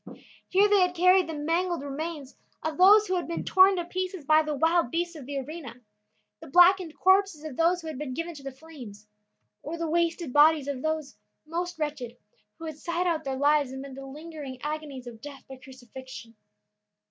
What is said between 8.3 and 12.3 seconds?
to the flames; or the wasted bodies of those most wretched